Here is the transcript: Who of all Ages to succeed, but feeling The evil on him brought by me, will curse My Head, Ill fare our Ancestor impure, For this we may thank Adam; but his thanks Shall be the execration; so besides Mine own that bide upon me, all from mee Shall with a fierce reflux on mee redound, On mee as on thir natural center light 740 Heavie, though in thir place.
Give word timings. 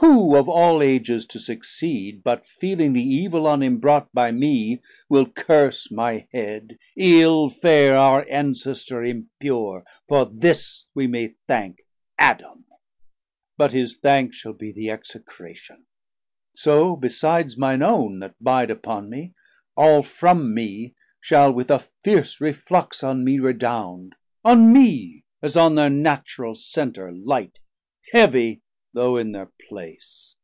Who 0.00 0.36
of 0.36 0.48
all 0.48 0.82
Ages 0.82 1.24
to 1.26 1.38
succeed, 1.38 2.22
but 2.22 2.46
feeling 2.46 2.92
The 2.92 3.02
evil 3.02 3.46
on 3.46 3.62
him 3.62 3.78
brought 3.78 4.12
by 4.12 4.32
me, 4.32 4.82
will 5.08 5.26
curse 5.26 5.90
My 5.90 6.26
Head, 6.32 6.78
Ill 6.96 7.48
fare 7.48 7.96
our 7.96 8.26
Ancestor 8.28 9.02
impure, 9.04 9.84
For 10.08 10.24
this 10.26 10.86
we 10.94 11.06
may 11.06 11.28
thank 11.46 11.82
Adam; 12.18 12.66
but 13.56 13.72
his 13.72 13.96
thanks 13.98 14.36
Shall 14.36 14.52
be 14.52 14.72
the 14.72 14.90
execration; 14.90 15.86
so 16.56 16.96
besides 16.96 17.56
Mine 17.56 17.82
own 17.82 18.18
that 18.20 18.34
bide 18.40 18.70
upon 18.70 19.08
me, 19.10 19.32
all 19.76 20.02
from 20.02 20.52
mee 20.54 20.94
Shall 21.20 21.50
with 21.52 21.70
a 21.70 21.78
fierce 22.04 22.40
reflux 22.40 23.02
on 23.02 23.24
mee 23.24 23.38
redound, 23.40 24.14
On 24.44 24.72
mee 24.72 25.24
as 25.42 25.56
on 25.56 25.76
thir 25.76 25.88
natural 25.88 26.54
center 26.54 27.10
light 27.12 27.58
740 28.10 28.10
Heavie, 28.12 28.62
though 28.92 29.18
in 29.18 29.34
thir 29.34 29.52
place. 29.68 30.34